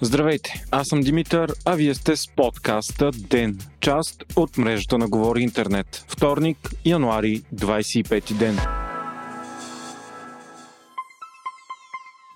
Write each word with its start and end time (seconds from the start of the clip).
Здравейте, 0.00 0.64
аз 0.70 0.88
съм 0.88 1.00
Димитър, 1.00 1.52
а 1.64 1.74
вие 1.74 1.94
сте 1.94 2.16
с 2.16 2.28
подкаста 2.28 3.10
ДЕН, 3.10 3.58
част 3.80 4.24
от 4.36 4.58
мрежата 4.58 4.98
на 4.98 5.08
Говори 5.08 5.42
Интернет. 5.42 6.04
Вторник, 6.08 6.58
януари, 6.84 7.42
25 7.54 8.34
ден. 8.38 8.58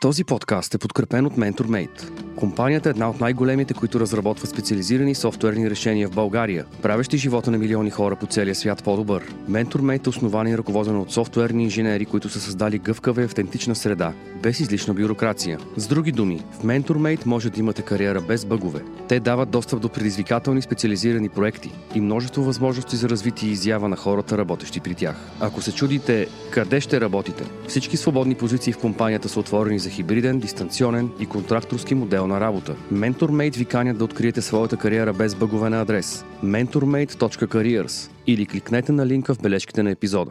Този 0.00 0.24
подкаст 0.24 0.74
е 0.74 0.78
подкрепен 0.78 1.26
от 1.26 1.36
MentorMate. 1.36 2.34
Компанията 2.36 2.88
е 2.88 2.90
една 2.90 3.10
от 3.10 3.20
най-големите, 3.20 3.74
които 3.74 4.00
разработват 4.00 4.50
специализирани 4.50 5.14
софтуерни 5.14 5.70
решения 5.70 6.08
в 6.08 6.14
България, 6.14 6.66
правещи 6.82 7.18
живота 7.18 7.50
на 7.50 7.58
милиони 7.58 7.90
хора 7.90 8.16
по 8.16 8.26
целия 8.26 8.54
свят 8.54 8.84
по-добър. 8.84 9.34
MentorMate 9.50 10.06
е 10.06 10.08
основан 10.08 10.48
и 10.48 10.58
ръководен 10.58 10.96
от 10.96 11.12
софтуерни 11.12 11.64
инженери, 11.64 12.04
които 12.04 12.28
са 12.28 12.40
създали 12.40 12.78
гъвкава 12.78 13.22
и 13.22 13.24
автентична 13.24 13.74
среда, 13.74 14.12
без 14.42 14.60
излишна 14.60 14.94
бюрокрация. 14.94 15.58
С 15.76 15.86
други 15.86 16.12
думи, 16.12 16.42
в 16.52 16.64
MentorMate 16.64 17.26
може 17.26 17.50
да 17.50 17.60
имате 17.60 17.82
кариера 17.82 18.20
без 18.20 18.44
бъгове. 18.44 18.80
Те 19.08 19.20
дават 19.20 19.50
достъп 19.50 19.80
до 19.80 19.88
предизвикателни 19.88 20.62
специализирани 20.62 21.28
проекти 21.28 21.70
и 21.94 22.00
множество 22.00 22.42
възможности 22.42 22.96
за 22.96 23.08
развитие 23.08 23.48
и 23.48 23.52
изява 23.52 23.88
на 23.88 23.96
хората, 23.96 24.38
работещи 24.38 24.80
при 24.80 24.94
тях. 24.94 25.16
Ако 25.40 25.62
се 25.62 25.72
чудите 25.72 26.28
къде 26.50 26.80
ще 26.80 27.00
работите, 27.00 27.44
всички 27.68 27.96
свободни 27.96 28.34
позиции 28.34 28.72
в 28.72 28.78
компанията 28.78 29.28
са 29.28 29.40
отворени 29.40 29.78
за 29.78 29.90
хибриден, 29.90 30.38
дистанционен 30.38 31.10
и 31.20 31.26
контракторски 31.26 31.94
модел 31.94 32.26
на 32.26 32.40
работа. 32.40 32.74
MentorMate 32.92 33.56
ви 33.56 33.64
канят 33.64 33.98
да 33.98 34.04
откриете 34.04 34.42
своята 34.42 34.76
кариера 34.76 35.12
без 35.12 35.34
бъгове 35.34 35.70
на 35.70 35.80
адрес 35.80 36.24
mentormate.careers 36.44 38.10
или 38.26 38.46
кликнете 38.46 38.92
на 38.92 39.06
линка 39.06 39.34
в 39.34 39.42
бележките 39.42 39.82
на 39.82 39.90
епизода. 39.90 40.30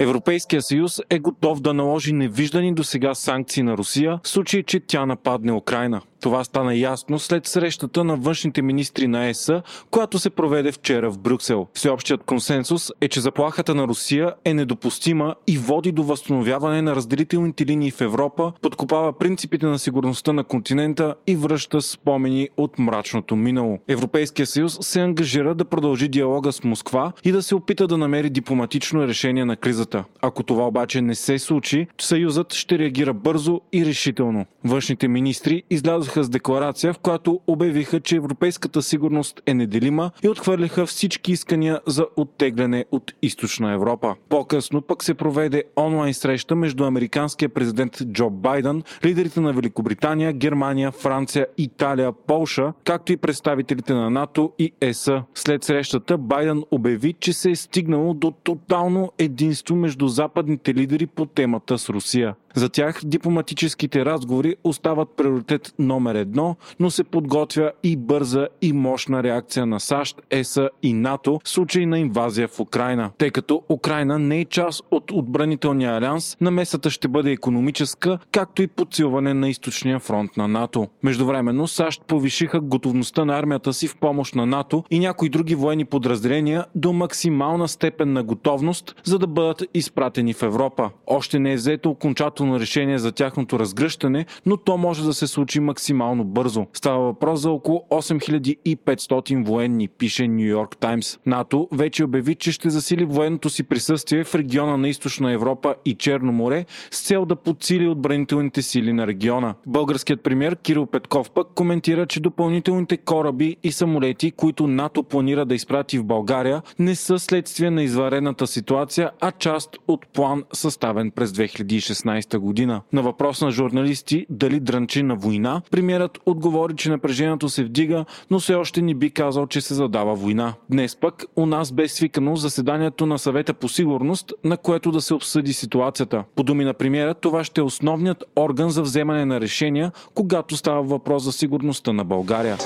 Европейския 0.00 0.62
съюз 0.62 1.00
е 1.10 1.18
готов 1.18 1.60
да 1.60 1.74
наложи 1.74 2.12
невиждани 2.12 2.74
до 2.74 2.84
сега 2.84 3.14
санкции 3.14 3.62
на 3.62 3.76
Русия 3.76 4.20
в 4.22 4.28
случай, 4.28 4.62
че 4.62 4.80
тя 4.80 5.06
нападне 5.06 5.52
Украина. 5.52 6.00
Това 6.20 6.44
стана 6.44 6.74
ясно 6.74 7.18
след 7.18 7.46
срещата 7.46 8.04
на 8.04 8.16
външните 8.16 8.62
министри 8.62 9.08
на 9.08 9.26
ЕС, 9.26 9.50
която 9.90 10.18
се 10.18 10.30
проведе 10.30 10.72
вчера 10.72 11.10
в 11.10 11.18
Брюксел. 11.18 11.66
Всеобщият 11.74 12.24
консенсус 12.24 12.90
е, 13.00 13.08
че 13.08 13.20
заплахата 13.20 13.74
на 13.74 13.88
Русия 13.88 14.34
е 14.44 14.54
недопустима 14.54 15.34
и 15.46 15.58
води 15.58 15.92
до 15.92 16.02
възстановяване 16.02 16.82
на 16.82 16.96
разделителните 16.96 17.66
линии 17.66 17.90
в 17.90 18.00
Европа, 18.00 18.52
подкопава 18.62 19.18
принципите 19.18 19.66
на 19.66 19.78
сигурността 19.78 20.32
на 20.32 20.44
континента 20.44 21.14
и 21.26 21.36
връща 21.36 21.82
спомени 21.82 22.48
от 22.56 22.78
мрачното 22.78 23.36
минало. 23.36 23.78
Европейския 23.88 24.46
съюз 24.46 24.78
се 24.80 25.00
ангажира 25.00 25.54
да 25.54 25.64
продължи 25.64 26.08
диалога 26.08 26.52
с 26.52 26.64
Москва 26.64 27.12
и 27.24 27.32
да 27.32 27.42
се 27.42 27.54
опита 27.54 27.86
да 27.86 27.98
намери 27.98 28.30
дипломатично 28.30 29.08
решение 29.08 29.44
на 29.44 29.56
кризата. 29.56 30.04
Ако 30.22 30.42
това 30.42 30.66
обаче 30.66 31.02
не 31.02 31.14
се 31.14 31.38
случи, 31.38 31.86
съюзът 32.00 32.54
ще 32.54 32.78
реагира 32.78 33.14
бързо 33.14 33.60
и 33.72 33.86
решително. 33.86 34.46
Външните 34.64 35.08
министри 35.08 35.62
излязоха 35.70 36.07
излязоха 36.08 36.24
с 36.24 36.28
декларация, 36.28 36.92
в 36.92 36.98
която 36.98 37.40
обявиха, 37.46 38.00
че 38.00 38.16
европейската 38.16 38.82
сигурност 38.82 39.42
е 39.46 39.54
неделима 39.54 40.10
и 40.22 40.28
отхвърлиха 40.28 40.86
всички 40.86 41.32
искания 41.32 41.80
за 41.86 42.06
оттегляне 42.16 42.84
от 42.92 43.12
източна 43.22 43.72
Европа. 43.72 44.14
По-късно 44.28 44.82
пък 44.82 45.02
се 45.04 45.14
проведе 45.14 45.64
онлайн 45.76 46.14
среща 46.14 46.56
между 46.56 46.84
американския 46.84 47.48
президент 47.48 47.98
Джо 48.12 48.30
Байден, 48.30 48.82
лидерите 49.04 49.40
на 49.40 49.52
Великобритания, 49.52 50.32
Германия, 50.32 50.90
Франция, 50.90 51.46
Италия, 51.58 52.12
Полша, 52.12 52.72
както 52.84 53.12
и 53.12 53.16
представителите 53.16 53.92
на 53.92 54.10
НАТО 54.10 54.52
и 54.58 54.72
ЕС. 54.80 55.10
След 55.34 55.64
срещата 55.64 56.18
Байден 56.18 56.64
обяви, 56.70 57.14
че 57.20 57.32
се 57.32 57.50
е 57.50 57.56
стигнало 57.56 58.14
до 58.14 58.30
тотално 58.30 59.12
единство 59.18 59.76
между 59.76 60.08
западните 60.08 60.74
лидери 60.74 61.06
по 61.06 61.26
темата 61.26 61.78
с 61.78 61.88
Русия. 61.88 62.34
За 62.54 62.68
тях 62.68 63.00
дипломатическите 63.04 64.04
разговори 64.04 64.56
остават 64.64 65.08
приоритет 65.16 65.74
номер 65.78 65.97
едно, 66.06 66.56
но 66.80 66.90
се 66.90 67.04
подготвя 67.04 67.72
и 67.82 67.96
бърза 67.96 68.48
и 68.62 68.72
мощна 68.72 69.22
реакция 69.22 69.66
на 69.66 69.80
САЩ, 69.80 70.22
ЕСА 70.30 70.70
и 70.82 70.92
НАТО 70.92 71.40
в 71.44 71.48
случай 71.48 71.86
на 71.86 71.98
инвазия 71.98 72.48
в 72.48 72.60
Украина. 72.60 73.10
Тъй 73.18 73.30
като 73.30 73.62
Украина 73.68 74.18
не 74.18 74.40
е 74.40 74.44
част 74.44 74.84
от 74.90 75.10
отбранителния 75.10 75.96
алианс, 75.96 76.36
намесата 76.40 76.90
ще 76.90 77.08
бъде 77.08 77.30
економическа, 77.30 78.18
както 78.32 78.62
и 78.62 78.66
подсилване 78.66 79.34
на 79.34 79.48
източния 79.48 79.98
фронт 79.98 80.36
на 80.36 80.48
НАТО. 80.48 80.88
Междувременно 81.02 81.68
САЩ 81.68 82.02
повишиха 82.06 82.60
готовността 82.60 83.24
на 83.24 83.38
армията 83.38 83.72
си 83.72 83.88
в 83.88 83.96
помощ 83.96 84.34
на 84.34 84.46
НАТО 84.46 84.84
и 84.90 84.98
някои 84.98 85.28
други 85.28 85.54
военни 85.54 85.84
подразделения 85.84 86.64
до 86.74 86.92
максимална 86.92 87.68
степен 87.68 88.12
на 88.12 88.22
готовност, 88.22 88.94
за 89.04 89.18
да 89.18 89.26
бъдат 89.26 89.62
изпратени 89.74 90.32
в 90.34 90.42
Европа. 90.42 90.90
Още 91.06 91.38
не 91.38 91.52
е 91.52 91.56
взето 91.56 91.90
окончателно 91.90 92.60
решение 92.60 92.98
за 92.98 93.12
тяхното 93.12 93.58
разгръщане, 93.58 94.26
но 94.46 94.56
то 94.56 94.76
може 94.76 95.04
да 95.04 95.14
се 95.14 95.26
случи 95.26 95.60
максимално 95.60 95.87
бързо. 96.24 96.66
Става 96.72 97.04
въпрос 97.04 97.40
за 97.40 97.50
около 97.50 97.84
8500 97.90 99.44
военни, 99.44 99.88
пише 99.88 100.28
Нью 100.28 100.46
Йорк 100.46 100.76
Таймс. 100.76 101.18
НАТО 101.26 101.68
вече 101.72 102.04
обяви, 102.04 102.34
че 102.34 102.52
ще 102.52 102.70
засили 102.70 103.04
военното 103.04 103.50
си 103.50 103.62
присъствие 103.62 104.24
в 104.24 104.34
региона 104.34 104.76
на 104.76 104.88
Източна 104.88 105.32
Европа 105.32 105.74
и 105.84 105.94
Черно 105.94 106.32
море 106.32 106.64
с 106.90 107.06
цел 107.06 107.24
да 107.24 107.36
подсили 107.36 107.88
отбранителните 107.88 108.62
сили 108.62 108.92
на 108.92 109.06
региона. 109.06 109.54
Българският 109.66 110.22
премьер 110.22 110.56
Кирил 110.56 110.86
Петков 110.86 111.30
пък 111.30 111.46
коментира, 111.54 112.06
че 112.06 112.20
допълнителните 112.20 112.96
кораби 112.96 113.56
и 113.62 113.72
самолети, 113.72 114.30
които 114.30 114.66
НАТО 114.66 115.02
планира 115.02 115.46
да 115.46 115.54
изпрати 115.54 115.98
в 115.98 116.04
България, 116.04 116.62
не 116.78 116.94
са 116.94 117.18
следствие 117.18 117.70
на 117.70 117.82
изварената 117.82 118.46
ситуация, 118.46 119.10
а 119.20 119.32
част 119.32 119.76
от 119.88 120.06
план 120.06 120.44
съставен 120.52 121.10
през 121.10 121.30
2016 121.30 122.38
година. 122.38 122.82
На 122.92 123.02
въпрос 123.02 123.40
на 123.40 123.50
журналисти 123.50 124.26
дали 124.30 124.60
дрънчи 124.60 125.02
на 125.02 125.16
война, 125.16 125.62
премиерът 125.78 126.18
отговори, 126.26 126.76
че 126.76 126.90
напрежението 126.90 127.48
се 127.48 127.64
вдига, 127.64 128.04
но 128.30 128.38
все 128.38 128.54
още 128.54 128.82
ни 128.82 128.94
би 128.94 129.10
казал, 129.10 129.46
че 129.46 129.60
се 129.60 129.74
задава 129.74 130.14
война. 130.14 130.54
Днес 130.70 130.96
пък 130.96 131.24
у 131.36 131.46
нас 131.46 131.72
бе 131.72 131.88
свикано 131.88 132.36
заседанието 132.36 133.06
на 133.06 133.18
съвета 133.18 133.54
по 133.54 133.68
сигурност, 133.68 134.32
на 134.44 134.56
което 134.56 134.92
да 134.92 135.00
се 135.00 135.14
обсъди 135.14 135.52
ситуацията. 135.52 136.24
По 136.36 136.42
думи 136.42 136.64
на 136.64 136.74
премиера, 136.74 137.14
това 137.14 137.44
ще 137.44 137.60
е 137.60 137.64
основният 137.64 138.24
орган 138.36 138.70
за 138.70 138.82
вземане 138.82 139.24
на 139.24 139.40
решения, 139.40 139.92
когато 140.14 140.56
става 140.56 140.82
въпрос 140.82 141.22
за 141.22 141.32
сигурността 141.32 141.92
на 141.92 142.04
България. 142.04 142.56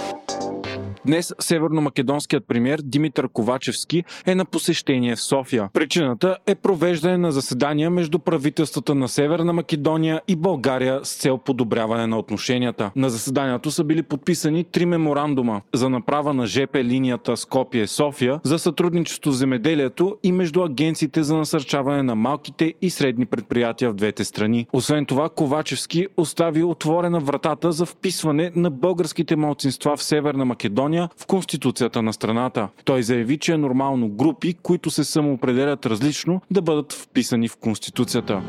Днес 1.07 1.35
северно-македонският 1.39 2.47
премьер 2.49 2.81
Димитър 2.85 3.29
Ковачевски 3.29 4.05
е 4.27 4.35
на 4.35 4.45
посещение 4.45 5.17
в 5.17 5.21
София. 5.21 5.69
Причината 5.73 6.37
е 6.47 6.55
провеждане 6.55 7.17
на 7.17 7.33
заседания 7.33 7.91
между 7.91 8.19
правителствата 8.19 8.95
на 8.95 9.09
Северна 9.09 9.53
Македония 9.53 10.21
и 10.29 10.37
България 10.37 11.01
с 11.03 11.17
цел 11.17 11.39
подобряване 11.39 12.07
на 12.07 12.19
отношенията. 12.19 12.91
На 12.97 13.11
заседанието 13.11 13.71
са 13.71 13.85
били 13.85 14.03
подписани 14.03 14.65
три 14.65 14.87
меморандума 14.87 15.61
за 15.75 15.89
направа 15.91 16.35
на 16.35 16.47
ЖП 16.47 16.85
линията 16.85 17.37
Скопие-София 17.37 18.41
за 18.45 18.59
сътрудничество 18.59 19.31
в 19.31 19.35
земеделието 19.35 20.17
и 20.23 20.33
между 20.33 20.63
агенциите 20.63 21.23
за 21.23 21.37
насърчаване 21.37 22.03
на 22.03 22.15
малките 22.15 22.75
и 22.83 22.91
средни 22.91 23.27
предприятия 23.27 23.91
в 23.91 23.95
двете 23.95 24.25
страни. 24.25 24.67
Освен 24.73 25.07
това, 25.07 25.29
Ковачевски 25.29 26.07
остави 26.17 26.63
отворена 26.63 27.21
вратата 27.21 27.73
за 27.73 27.87
вписване 27.87 28.53
на 28.57 28.71
българските 28.71 29.37
малцинства 29.37 29.97
в 29.97 30.03
Северна 30.03 30.45
Македония 30.45 30.92
Македония 30.93 31.09
в 31.17 31.27
Конституцията 31.27 32.03
на 32.03 32.13
страната. 32.13 32.69
Той 32.85 33.03
заяви, 33.03 33.39
че 33.39 33.53
е 33.53 33.59
нормално 33.59 34.09
групи, 34.09 34.55
които 34.63 34.91
се 34.91 35.05
самоопределят 35.05 35.87
различно, 35.87 36.41
да 36.51 36.63
бъдат 36.63 36.93
вписани 36.93 37.49
в 37.49 37.57
Конституцията. 37.57 38.43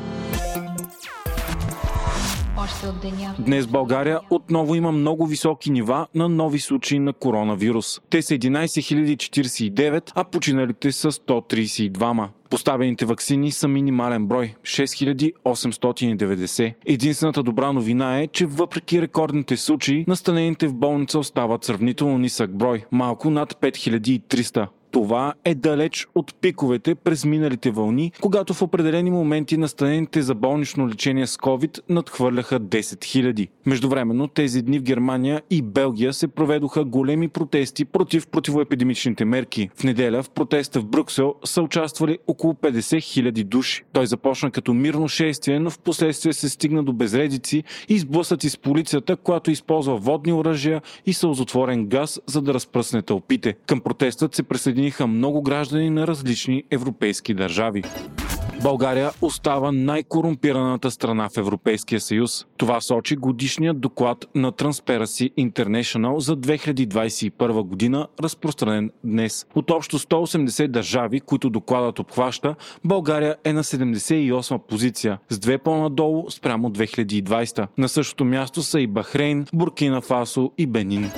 Днес 3.40 3.68
България 3.68 4.20
отново 4.30 4.76
има 4.76 4.92
много 4.92 5.26
високи 5.26 5.72
нива 5.72 6.08
на 6.16 6.30
нови 6.30 6.60
случаи 6.60 7.00
на 7.00 7.14
коронавирус. 7.14 8.02
Те 8.10 8.22
са 8.22 8.34
11 8.34 9.16
049, 9.16 10.12
а 10.16 10.24
починалите 10.24 10.92
са 10.92 11.12
132. 11.12 12.28
Поставените 12.50 13.06
вакцини 13.06 13.52
са 13.52 13.68
минимален 13.68 14.28
брой 14.28 14.56
6890. 14.64 16.74
Единствената 16.86 17.44
добра 17.44 17.72
новина 17.72 18.20
е, 18.20 18.28
че 18.28 18.46
въпреки 18.46 19.02
рекордните 19.02 19.58
случаи, 19.58 20.06
настанените 20.08 20.68
в 20.68 20.74
болница 20.74 21.20
остават 21.20 21.64
сравнително 21.64 22.18
нисък 22.18 22.58
брой 22.58 22.86
малко 22.92 23.30
над 23.30 23.54
5300. 23.54 24.68
Това 24.94 25.34
е 25.46 25.56
далеч 25.56 26.08
от 26.16 26.36
пиковете 26.36 26.96
през 26.96 27.26
миналите 27.26 27.72
вълни, 27.72 28.12
когато 28.22 28.54
в 28.54 28.62
определени 28.62 29.12
моменти 29.12 29.58
настанените 29.58 30.22
за 30.22 30.36
болнично 30.36 30.90
лечение 30.90 31.28
с 31.28 31.38
COVID 31.38 31.80
надхвърляха 31.90 32.60
10 32.60 32.80
000. 32.82 33.48
Междувременно 33.66 34.28
тези 34.28 34.62
дни 34.62 34.80
в 34.80 34.84
Германия 34.84 35.42
и 35.50 35.62
Белгия 35.62 36.14
се 36.14 36.28
проведоха 36.28 36.84
големи 36.84 37.28
протести 37.28 37.86
против 37.86 38.28
противоепидемичните 38.28 39.26
мерки. 39.26 39.70
В 39.76 39.84
неделя 39.84 40.24
в 40.24 40.30
протеста 40.30 40.80
в 40.80 40.86
Брюксел 40.86 41.36
са 41.46 41.62
участвали 41.62 42.18
около 42.28 42.54
50 42.54 42.80
000 42.80 43.44
души. 43.44 43.84
Той 43.94 44.08
започна 44.08 44.52
като 44.52 44.74
мирно 44.74 45.08
шествие, 45.08 45.60
но 45.60 45.70
в 45.70 45.80
последствие 45.80 46.34
се 46.34 46.50
стигна 46.50 46.84
до 46.84 46.94
безредици 46.94 47.64
и 47.90 48.00
сблъсъци 48.00 48.50
с 48.50 48.58
полицията, 48.58 49.16
която 49.16 49.52
използва 49.52 49.98
водни 49.98 50.34
оръжия 50.34 50.82
и 51.06 51.14
сълзотворен 51.14 51.86
газ, 51.86 52.22
за 52.28 52.42
да 52.42 52.54
разпръсне 52.54 53.02
тълпите. 53.02 53.56
Към 53.68 53.82
протестът 53.82 54.36
се 54.36 54.44
присъедини 54.44 54.83
присъединиха 54.84 55.08
много 55.08 55.42
граждани 55.42 55.90
на 55.90 56.08
различни 56.08 56.64
европейски 56.72 57.34
държави. 57.34 57.84
България 58.64 59.12
остава 59.22 59.72
най-корумпираната 59.72 60.92
страна 60.92 61.30
в 61.30 61.38
Европейския 61.38 62.02
съюз. 62.02 62.46
Това 62.58 62.82
сочи 62.82 63.16
годишният 63.16 63.80
доклад 63.80 64.26
на 64.36 64.52
Transparency 64.52 65.34
International 65.52 66.18
за 66.18 66.38
2021 66.38 67.64
година, 67.64 68.08
разпространен 68.20 68.92
днес. 69.04 69.46
От 69.56 69.72
общо 69.72 70.00
180 70.00 70.68
държави, 70.68 71.20
които 71.20 71.50
докладът 71.50 72.00
обхваща, 72.00 72.56
България 72.86 73.36
е 73.44 73.54
на 73.54 73.64
78 73.64 74.58
позиция, 74.58 75.20
с 75.30 75.40
две 75.40 75.58
по-надолу 75.58 76.32
спрямо 76.32 76.70
2020. 76.70 77.68
На 77.78 77.90
същото 77.90 78.26
място 78.26 78.64
са 78.64 78.80
и 78.80 78.88
Бахрейн, 78.88 79.46
Буркина 79.54 80.02
Фасо 80.02 80.52
и 80.58 80.66
Бенин. 80.68 81.12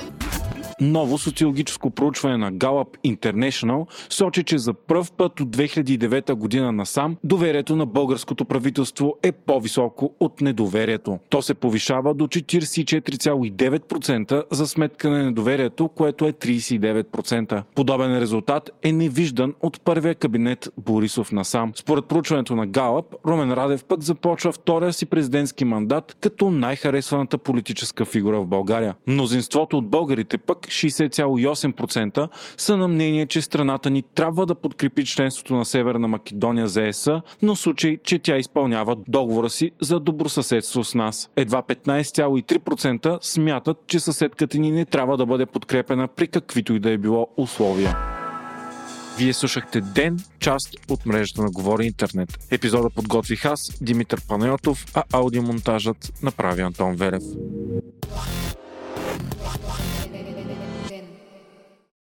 Ново 0.80 1.18
социологическо 1.18 1.90
проучване 1.90 2.36
на 2.36 2.52
Gallup 2.52 3.16
International 3.16 3.86
сочи, 4.10 4.44
че 4.44 4.58
за 4.58 4.74
пръв 4.74 5.12
път 5.12 5.40
от 5.40 5.56
2009 5.56 6.34
година 6.34 6.72
насам 6.72 7.16
доверието 7.24 7.76
на 7.76 7.86
българското 7.86 8.44
правителство 8.44 9.16
е 9.22 9.32
по-високо 9.32 10.14
от 10.20 10.40
недоверието. 10.40 11.18
То 11.28 11.42
се 11.42 11.54
повишава 11.54 12.14
до 12.14 12.26
44,9% 12.26 14.44
за 14.50 14.66
сметка 14.66 15.10
на 15.10 15.24
недоверието, 15.24 15.88
което 15.88 16.26
е 16.26 16.32
39%. 16.32 17.62
Подобен 17.74 18.18
резултат 18.18 18.70
е 18.82 18.92
невиждан 18.92 19.54
от 19.60 19.80
първия 19.80 20.14
кабинет 20.14 20.68
Борисов 20.78 21.32
насам. 21.32 21.72
Според 21.74 22.04
проучването 22.04 22.56
на 22.56 22.66
Галъп, 22.66 23.14
Румен 23.26 23.52
Радев 23.52 23.84
пък 23.84 24.02
започва 24.02 24.52
втория 24.52 24.92
си 24.92 25.06
президентски 25.06 25.64
мандат 25.64 26.16
като 26.20 26.50
най-харесваната 26.50 27.38
политическа 27.38 28.04
фигура 28.04 28.40
в 28.40 28.46
България. 28.46 28.94
Мнозинството 29.06 29.78
от 29.78 29.88
българите 29.88 30.38
пък 30.38 30.65
60,8% 30.66 32.28
са 32.56 32.76
на 32.76 32.88
мнение, 32.88 33.26
че 33.26 33.42
страната 33.42 33.90
ни 33.90 34.02
трябва 34.14 34.46
да 34.46 34.54
подкрепи 34.54 35.04
членството 35.04 35.54
на 35.54 35.64
Северна 35.64 36.08
Македония 36.08 36.68
за 36.68 36.86
ЕСА, 36.86 37.22
но 37.42 37.54
в 37.54 37.58
случай, 37.58 37.98
че 38.04 38.18
тя 38.18 38.36
изпълнява 38.36 38.96
договора 39.08 39.50
си 39.50 39.70
за 39.80 40.00
добросъседство 40.00 40.84
с 40.84 40.94
нас. 40.94 41.30
Едва 41.36 41.62
15,3% 41.62 43.18
смятат, 43.22 43.76
че 43.86 44.00
съседката 44.00 44.58
ни 44.58 44.70
не 44.70 44.84
трябва 44.84 45.16
да 45.16 45.26
бъде 45.26 45.46
подкрепена 45.46 46.08
при 46.08 46.28
каквито 46.28 46.74
и 46.74 46.78
да 46.78 46.90
е 46.90 46.98
било 46.98 47.28
условия. 47.36 47.96
Вие 49.18 49.32
слушахте 49.32 49.80
Ден, 49.80 50.18
част 50.38 50.74
от 50.90 51.06
мрежата 51.06 51.42
на 51.42 51.50
Говори 51.50 51.86
Интернет. 51.86 52.38
Епизода 52.50 52.90
подготвих 52.90 53.44
аз, 53.44 53.78
Димитър 53.80 54.20
Панайотов, 54.28 54.86
а 54.94 55.02
аудиомонтажът 55.12 56.12
направи 56.22 56.62
Антон 56.62 56.96
Велев. 56.96 57.22